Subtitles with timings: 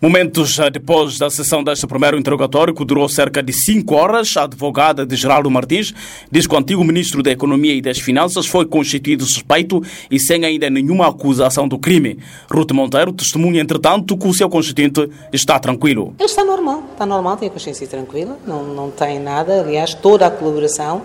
[0.00, 4.44] Momentos eh, depois da sessão deste primeiro interrogatório, que durou cerca de cinco horas, a
[4.44, 5.92] advogada de Geraldo Martins
[6.30, 10.44] diz que o antigo ministro da Economia e das Finanças foi constituído suspeito e sem
[10.44, 12.16] ainda nenhuma acusação do crime.
[12.48, 16.14] Ruth Monteiro testemunha, entretanto, que o seu constituinte está tranquilo.
[16.16, 19.62] Ele está normal, está normal, tem a consciência tranquila, não, não tem nada.
[19.62, 21.02] Aliás, toda a colaboração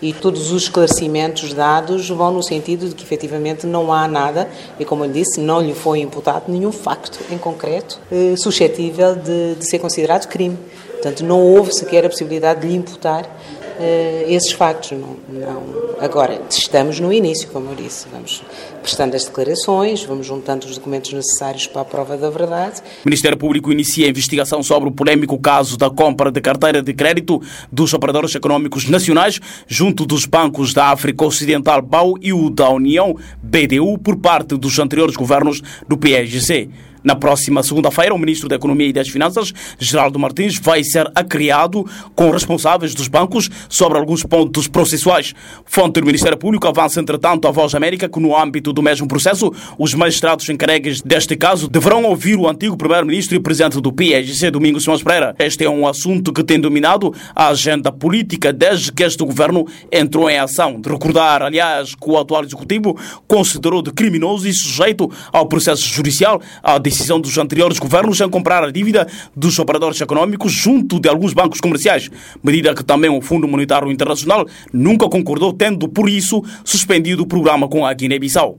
[0.00, 4.48] e todos os esclarecimentos dados vão no sentido de que efetivamente não há nada,
[4.78, 9.54] e como eu disse, não lhe foi imputado nenhum facto em concreto eh, suscetível de,
[9.54, 10.58] de ser considerado crime.
[10.92, 13.28] Portanto, não houve sequer a possibilidade de lhe imputar
[13.78, 14.92] uh, esses factos.
[14.92, 15.62] Não, não.
[16.00, 18.42] Agora, estamos no início, como eu disse, vamos
[18.82, 22.80] prestando as declarações, vamos juntando os documentos necessários para a prova da verdade.
[23.04, 26.92] O Ministério Público inicia a investigação sobre o polêmico caso da compra de carteira de
[26.92, 27.40] crédito
[27.72, 33.16] dos operadores econômicos nacionais junto dos bancos da África Ocidental BAU e o da União
[33.42, 36.68] BDU por parte dos anteriores governos do PSGC.
[37.04, 41.84] Na próxima segunda-feira, o Ministro da Economia e das Finanças, Geraldo Martins, vai ser acriado
[42.14, 45.34] com responsáveis dos bancos sobre alguns pontos processuais.
[45.66, 49.52] Fonte do Ministério Público avança, entretanto, a Voz América que, no âmbito do mesmo processo,
[49.78, 54.84] os magistrados encarregues deste caso deverão ouvir o antigo Primeiro-Ministro e Presidente do PSGC, Domingos
[54.84, 55.34] Simões Pereira.
[55.38, 60.30] Este é um assunto que tem dominado a agenda política desde que este governo entrou
[60.30, 60.80] em ação.
[60.80, 66.40] De recordar, aliás, que o atual Executivo considerou de criminoso e sujeito ao processo judicial
[66.62, 71.32] a decisão dos anteriores governos em comprar a dívida dos operadores econômicos junto de alguns
[71.32, 72.10] bancos comerciais,
[72.42, 77.68] medida que também o Fundo Monetário Internacional nunca concordou, tendo por isso suspendido o programa
[77.68, 78.58] com a Guiné-Bissau.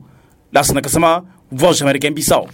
[0.52, 0.82] Da Sena
[1.52, 2.48] Voz América em Bissau.